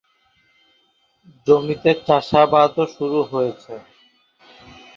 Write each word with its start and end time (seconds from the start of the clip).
জমিতে 1.47 1.91
চাষাবাদও 2.07 2.83
শুরু 2.95 3.19
হয়েছে। 3.31 3.73